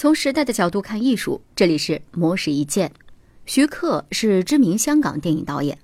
[0.00, 2.90] 从时代的角度看艺术，这里是魔石一见。
[3.44, 5.76] 徐克是知名香港电影导演，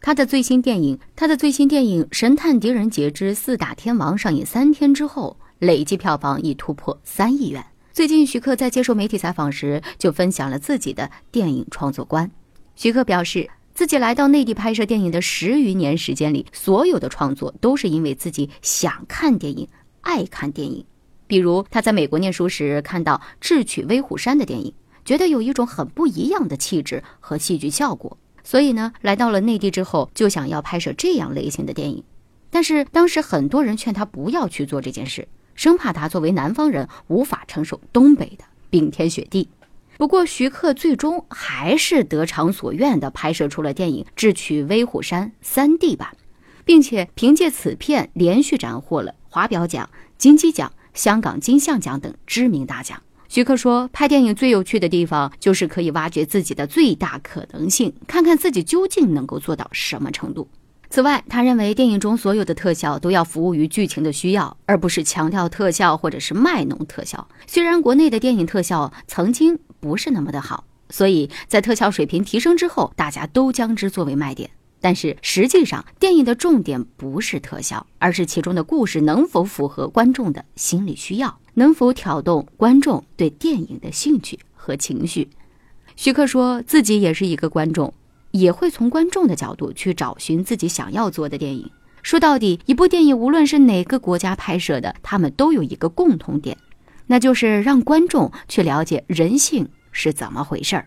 [0.00, 7.62] 他的最新电影，他的最新电影《神探狄仁杰之四大天王》上映三天之后，累计票房已突破三亿元。
[7.92, 12.30] 最近，徐克在接受媒体采访时就分享了自己的电影创作观。
[12.74, 19.68] 徐克表示，自己来到内地拍摄电影的十余年时间里，所有的创作都是因为自己想看电影，
[20.00, 20.82] 爱看电影。
[21.28, 32.02] 比如他在美国念书时看到《智取威虎山》的电影，觉得有一种很不一样的气质和戏剧效果，所以呢，来到了内地之后就想要拍摄这样类型的电影。
[32.50, 39.48] 但是当时很多人劝他不要去做这件事，生怕他作为南方人无法承受东北的冰天雪地。
[39.98, 46.16] 不过徐克最终还是得偿所愿地拍摄出了电影《智取威虎山》3D 版，
[46.64, 50.72] 并且凭借此片连续斩获了华表奖、金鸡奖。
[50.94, 53.02] 香港金像奖等知名大奖。
[53.28, 60.48] 徐克说：“拍电影最有趣的地方，就是可以挖掘自己的最大可能性，看看自己究竟能够做到什么程度。”
[60.88, 67.28] 此外，他认为电影中所有的特效都要服务于剧情的需要，而不是强调特效或者是卖弄特效。
[67.46, 74.48] 虽然国内的电影特效曾经不是那么的好，所以在特效水平提升之后，大家都将之作为卖点。
[74.80, 85.28] 但是实际上，电影的重点不是特效，而是其中的故事能否符合观众的心理需要，能否挑动观众对电影的兴趣和情绪。
[85.96, 87.92] 徐克说自己也是一个观众，
[88.30, 91.68] 也会从观众的角度去找寻自己想要做的电影。
[92.02, 96.56] 说到底，一部电影无论是哪个国家拍摄的，他们都有一个共同点，
[97.08, 100.86] 那就是让观众去了解人性是怎么回事儿。